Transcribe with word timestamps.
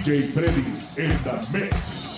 DJ 0.00 0.32
Fredy 0.32 0.96
in 0.96 1.10
the 1.24 1.58
mix. 1.58 2.09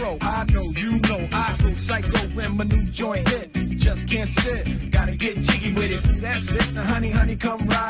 Pro, 0.00 0.16
I 0.22 0.44
know, 0.52 0.70
you 0.76 0.98
know, 0.98 1.28
I 1.32 1.56
go 1.62 1.74
psycho 1.74 2.18
when 2.34 2.56
my 2.56 2.64
new 2.64 2.84
joint 2.84 3.28
hit. 3.28 3.52
Just 3.78 4.08
can't 4.08 4.28
sit, 4.28 4.90
gotta 4.90 5.14
get 5.14 5.36
jiggy 5.36 5.72
with 5.74 5.90
it. 5.90 6.20
That's 6.20 6.52
it, 6.52 6.72
now 6.74 6.82
honey, 6.84 7.10
honey, 7.10 7.36
come 7.36 7.60
ride. 7.68 7.89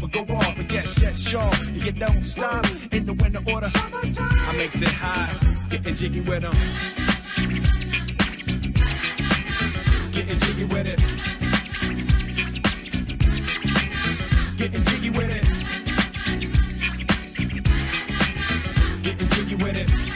but 0.00 0.12
go 0.12 0.20
off. 0.34 0.56
But 0.56 0.72
yes, 0.72 1.00
yes, 1.00 1.18
sure. 1.18 1.50
You 1.72 1.92
don't 1.92 2.22
stop 2.22 2.66
in 2.92 3.06
the 3.06 3.14
winter 3.14 3.40
order. 3.50 3.68
I 3.74 4.52
makes 4.56 4.80
it 4.80 4.88
high, 4.88 5.32
getting 5.70 5.96
jiggy 5.96 6.20
with 6.20 6.42
them. 6.42 6.54
Getting 10.12 10.38
jiggy 10.40 10.64
with 10.64 10.86
it. 10.86 11.00
Getting 14.56 14.84
jiggy 14.84 15.10
with 15.10 15.30
it. 15.30 15.44
Getting 19.02 19.28
jiggy 19.28 19.54
with 19.54 19.76
it. 19.76 20.09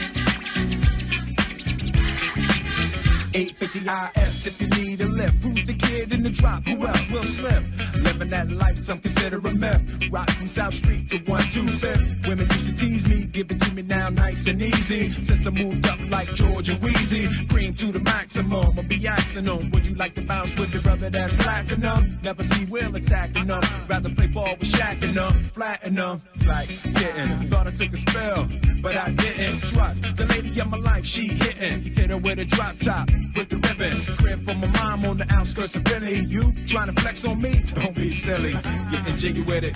850 3.35 4.21
IS 4.21 4.47
if 4.47 4.61
you 4.61 4.69
need 4.69 5.01
a 5.01 5.09
lift. 5.09 5.35
Who's 5.43 5.65
the 5.65 5.75
kid 5.75 6.13
in 6.13 6.23
the 6.23 6.31
drop? 6.31 6.65
Who 6.67 6.87
else? 6.87 7.11
Will 7.11 7.25
Smith. 7.25 7.65
Living 7.97 8.31
that 8.31 8.49
life, 8.51 8.79
some 8.79 8.99
consider 8.99 9.39
a 9.39 9.55
myth. 9.55 10.09
Rock 10.13 10.31
from 10.31 10.49
South 10.49 10.75
Street 10.75 11.11
to 11.11 11.19
125th. 11.19 12.29
Women 12.29 12.47
used 12.47 12.67
to 12.67 12.77
tease 12.77 13.07
me, 13.09 13.25
give 13.25 13.51
it 13.51 13.61
to 13.61 13.75
me 13.75 13.83
now 13.83 14.09
nice 14.11 14.47
and 14.47 14.63
easy. 14.63 15.11
Since 15.11 15.47
I 15.47 15.51
moved 15.51 15.85
up 15.87 15.99
like 16.11 16.33
George 16.35 16.69
and 16.69 16.81
Weezy, 16.81 17.49
cream 17.49 17.75
to 17.75 17.87
the 17.87 17.99
maximum. 17.99 18.79
I'll 18.79 18.85
be 18.85 19.05
asking 19.07 19.45
them, 19.45 19.71
would 19.71 19.85
you 19.85 19.97
like 19.97 20.15
to 20.15 20.23
bounce 20.23 20.57
with 20.57 20.73
your 20.73 20.83
brother 20.83 21.11
that's 21.11 21.35
platinum? 21.37 22.19
Never 22.23 22.45
see 22.45 22.67
Will 22.67 22.95
attacking 22.95 23.49
them. 23.49 23.63
Rather 23.89 24.11
play 24.11 24.29
ball 24.29 24.57
with 24.61 24.71
Shaq 24.71 25.03
and 25.03 25.15
them, 25.15 25.51
flatten 25.53 25.97
them. 25.97 26.23
Like 26.47 26.69
getting, 26.95 27.49
thought 27.49 27.67
I 27.67 27.73
took 27.73 27.93
a 27.93 27.97
spell, 27.97 28.49
but 28.85 28.97
I 28.99 29.11
didn't 29.13 29.61
trust 29.61 30.15
the 30.15 30.27
lady 30.27 30.61
of 30.61 30.69
my 30.69 30.77
life. 30.77 31.07
She 31.07 31.29
hitting, 31.29 31.81
hit 31.95 32.11
her 32.11 32.19
with 32.19 32.39
a 32.39 32.45
drop 32.45 32.77
top 32.77 33.11
with 33.35 33.49
the 33.49 33.57
ribbon. 33.57 33.97
Crib 34.19 34.45
for 34.47 34.55
my 34.55 34.67
mom 34.79 35.07
on 35.07 35.17
the 35.17 35.27
outskirts 35.33 35.75
of 35.75 35.85
Philly. 35.87 36.23
You 36.27 36.53
trying 36.67 36.95
to 36.95 37.01
flex 37.01 37.25
on 37.25 37.41
me? 37.41 37.65
Don't 37.75 37.95
be 37.95 38.11
silly. 38.11 38.53
Getting 38.93 39.17
jiggy 39.17 39.41
with 39.41 39.65
it. 39.65 39.75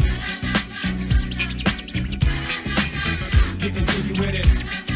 Getting 3.59 3.87
jiggy 3.87 4.21
with 4.21 4.35
it. 4.35 4.88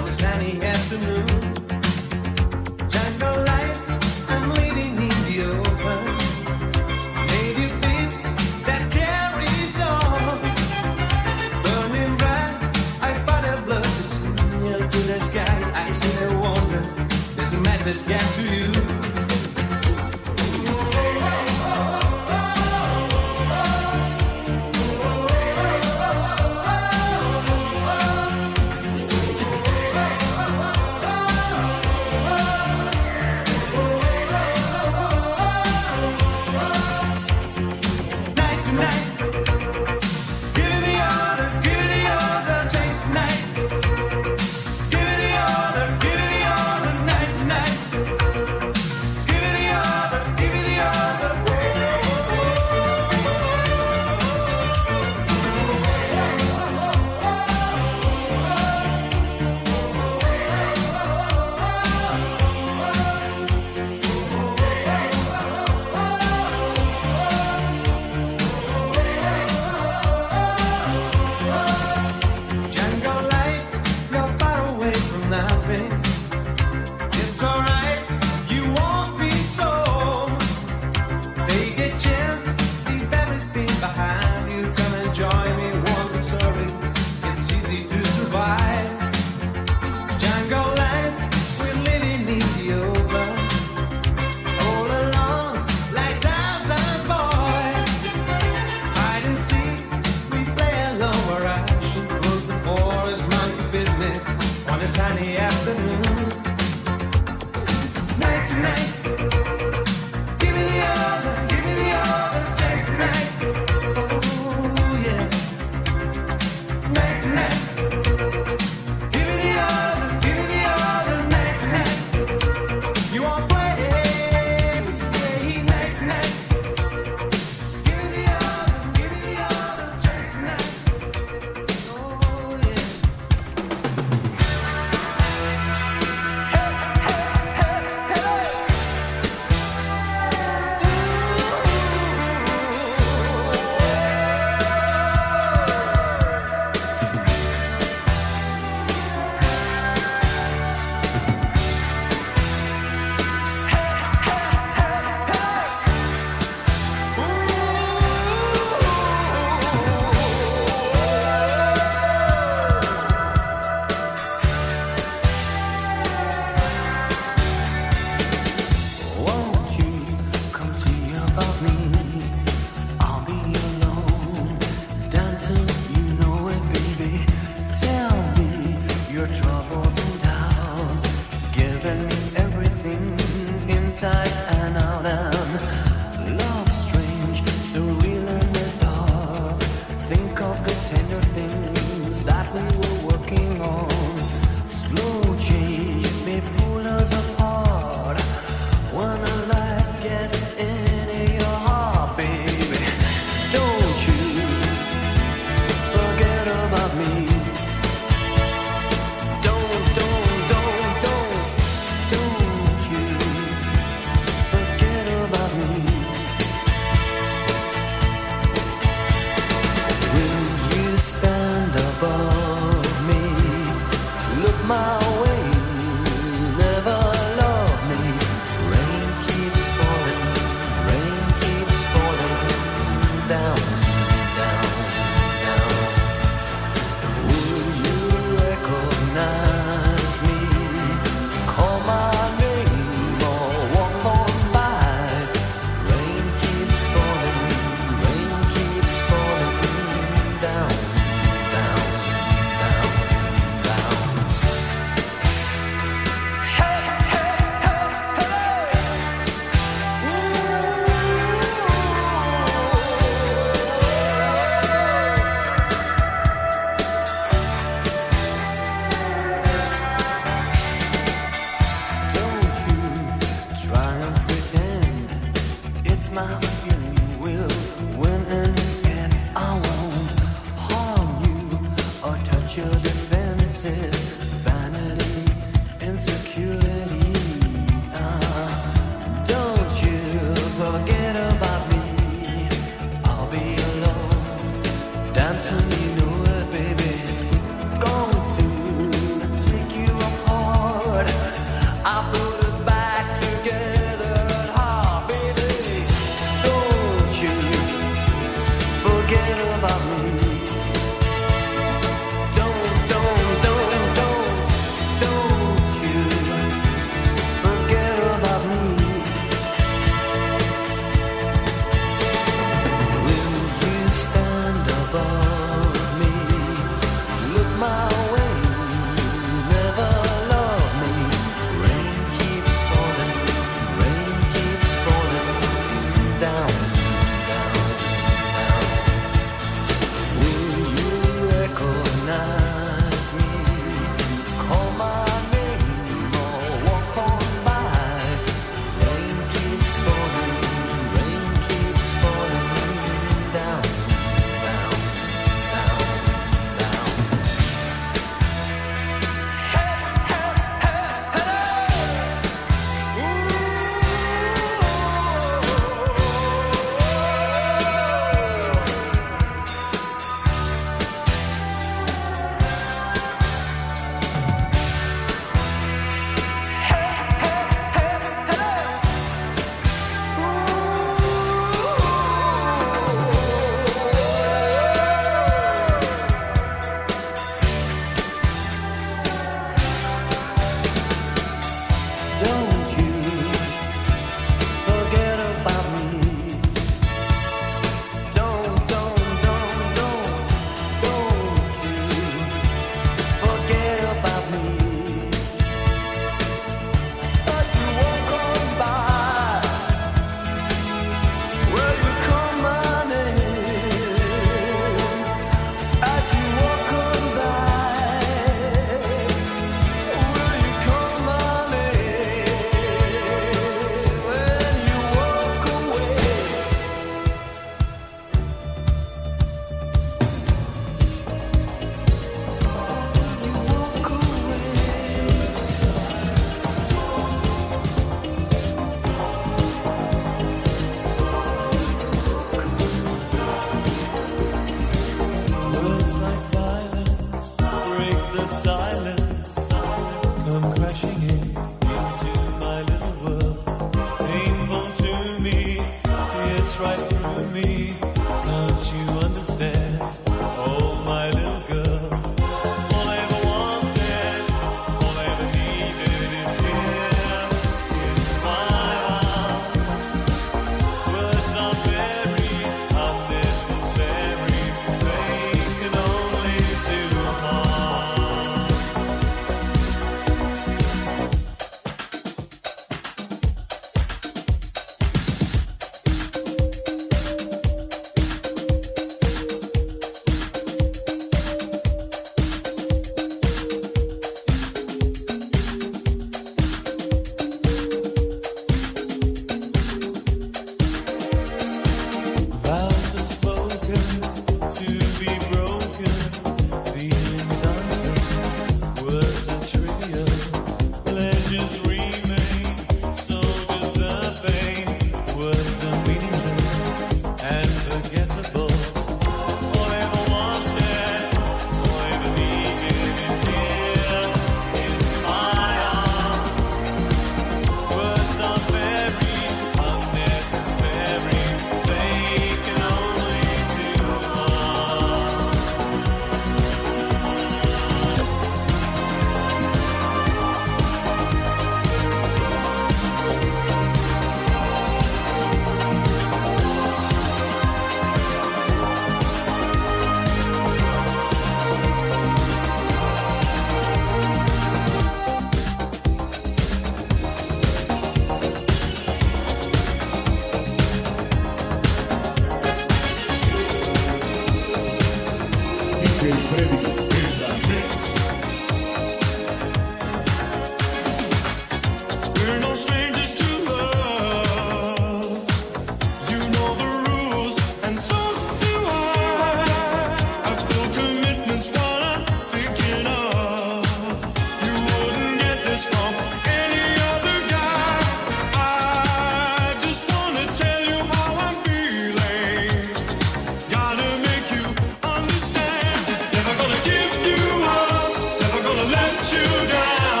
you 599.09 599.47
down. 599.47 600.00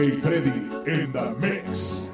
DJ 0.00 0.20
Fredy 0.22 0.88
in 0.88 1.12
the 1.12 1.30
mix. 1.32 2.09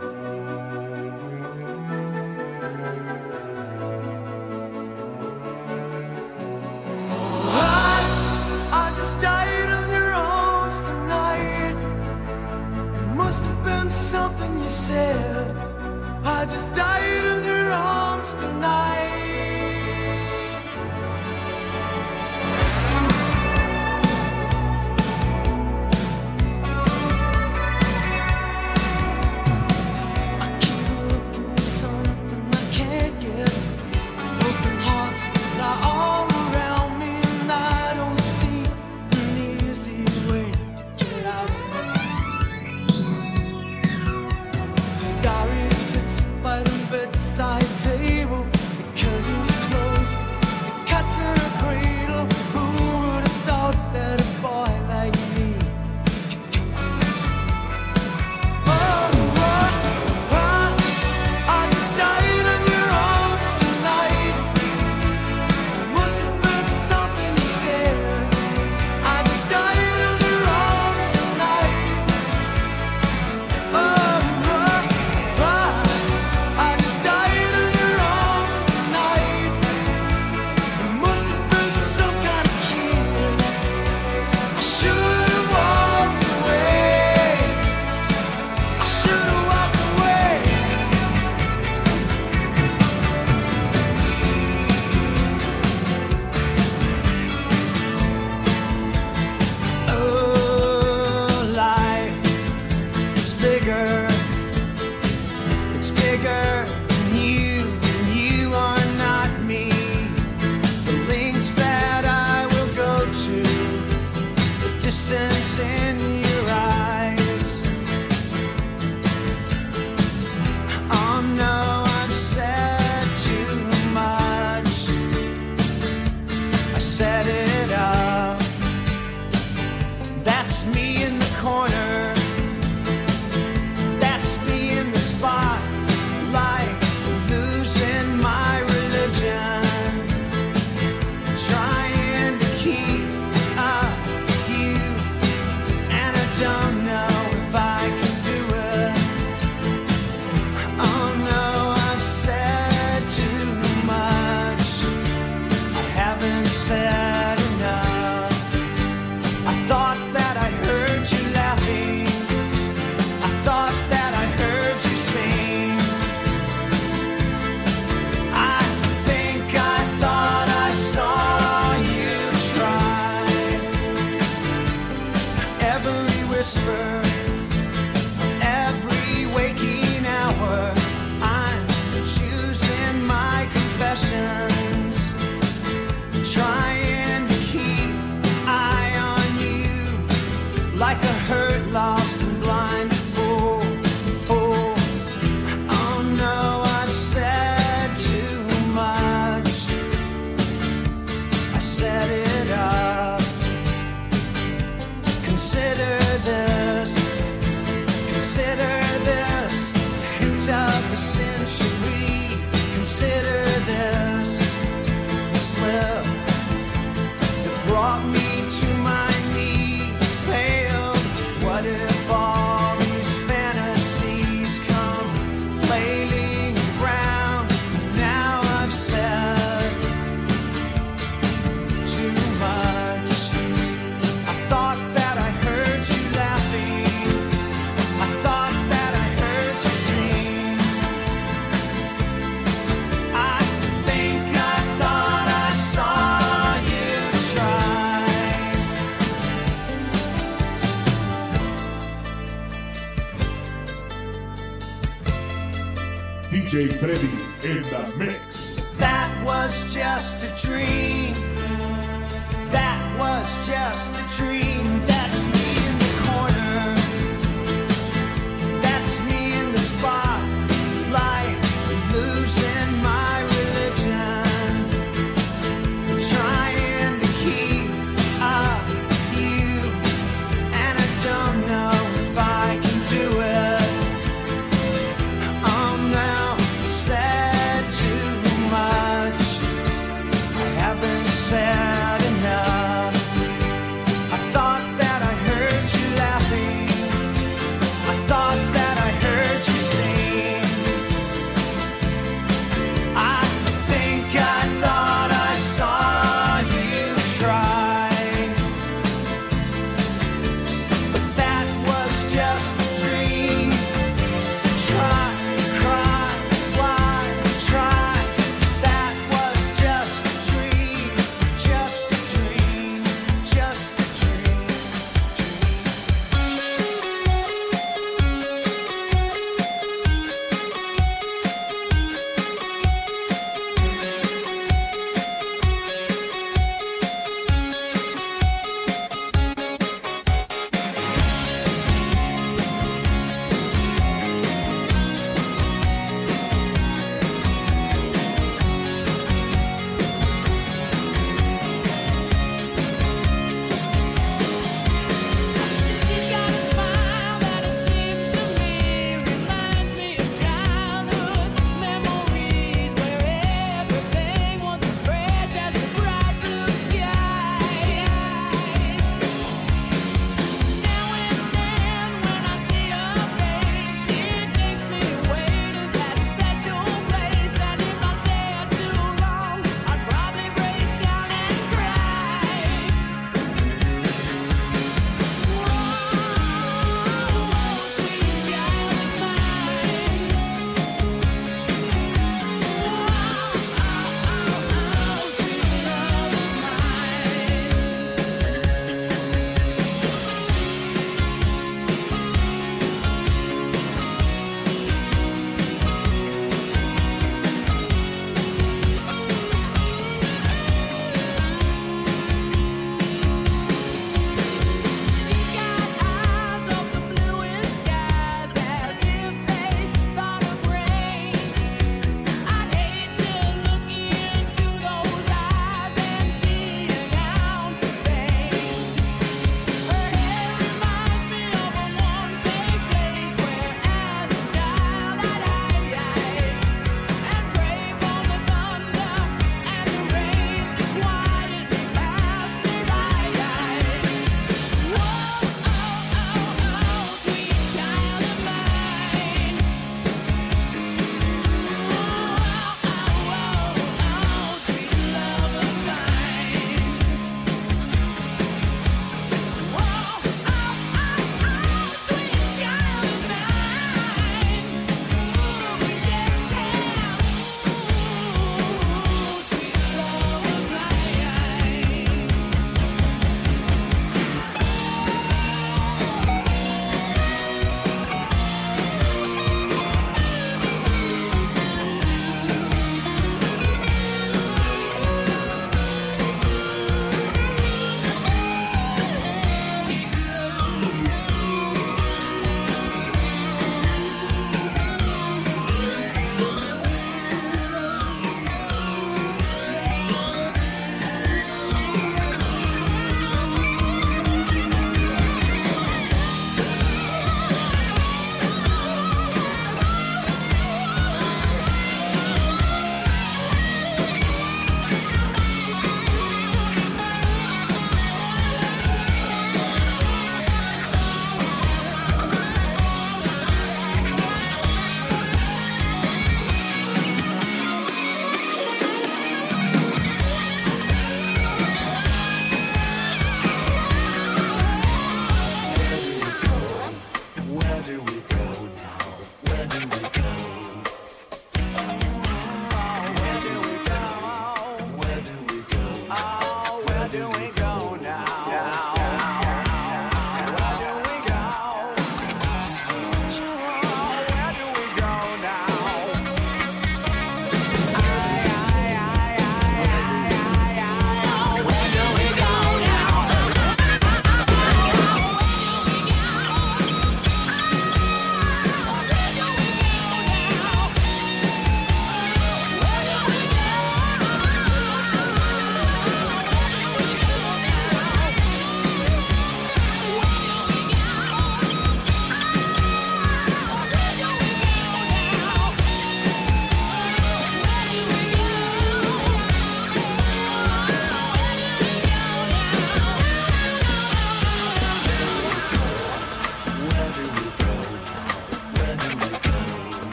It's 106.19 106.86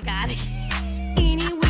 fuck 0.00 0.08
out 0.08 0.30
of. 0.30 0.48
Anyway. 1.16 1.69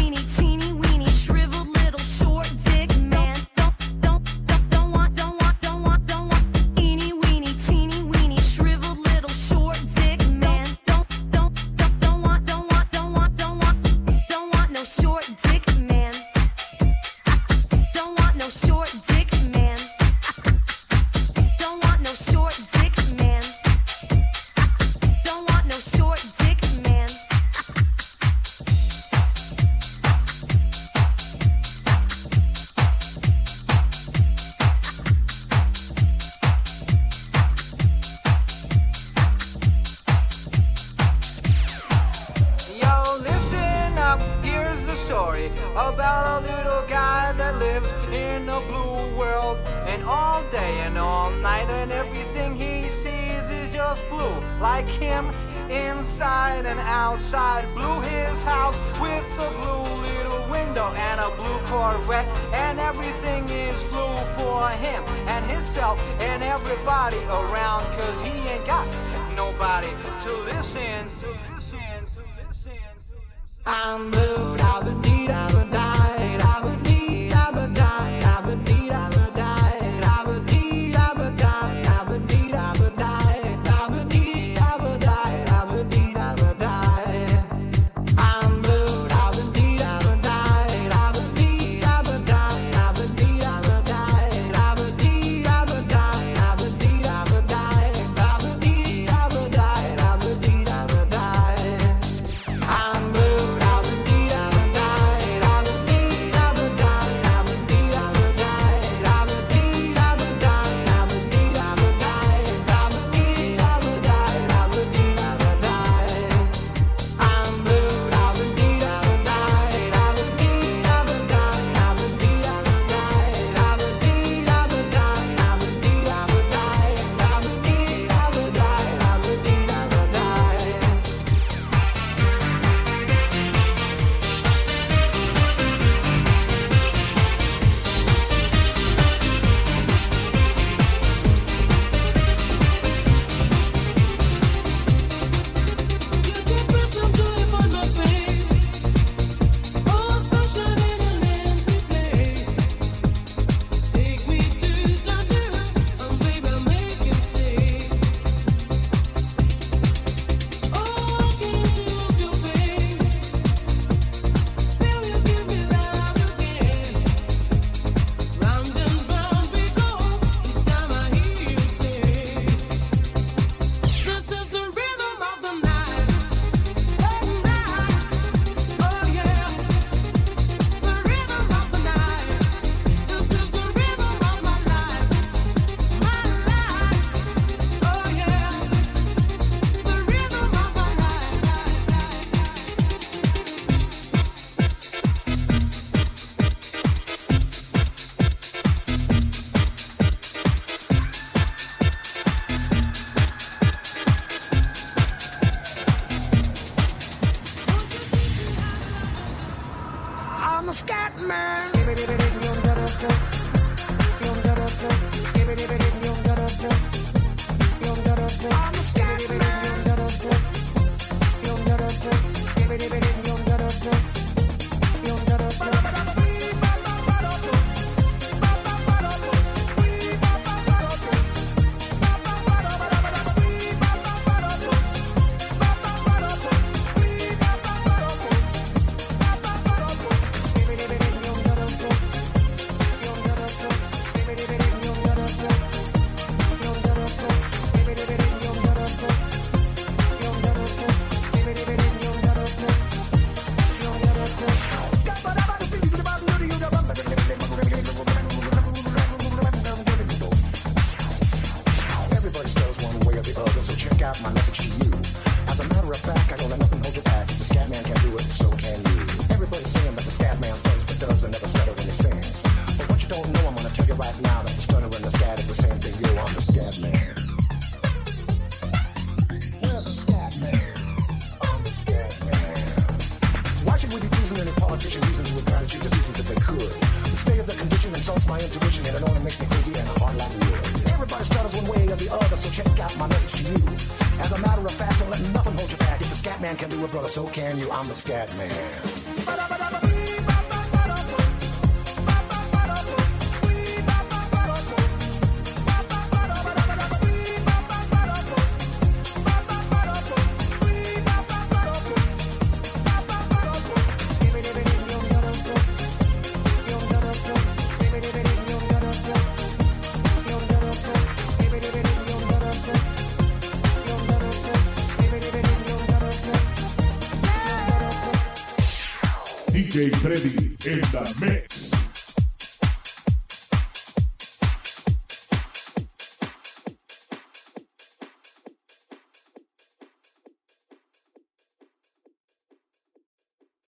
Mix. 331.19 331.40